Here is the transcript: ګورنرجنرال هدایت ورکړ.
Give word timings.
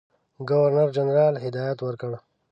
ګورنرجنرال 0.49 1.35
هدایت 1.45 1.79
ورکړ. 1.81 2.11